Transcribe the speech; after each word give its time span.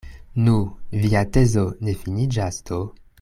Nu, 0.45 0.53
via 1.03 1.21
tezo 1.37 1.67
ne 1.89 1.97
finiĝas 2.05 2.59
do? 2.71 2.85